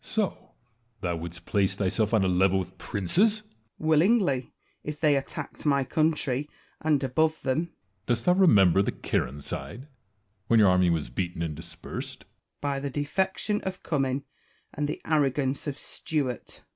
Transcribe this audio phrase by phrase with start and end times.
[0.03, 0.09] Edward.
[0.09, 0.53] So,
[1.01, 3.43] thou wouldst place thyself on a level with princes!
[3.43, 3.51] Wallace.
[3.77, 4.51] Willingly,
[4.83, 6.49] if they attacked my country;
[6.81, 7.59] and above them.
[7.65, 7.75] Edward.
[8.07, 9.87] Dost thou remember the Carron side,
[10.47, 12.23] when your army was beaten and dispersed'?
[12.23, 12.29] Wallace.
[12.61, 14.23] By the defection of Cummin
[14.73, 16.63] and the arrogance of Stuart.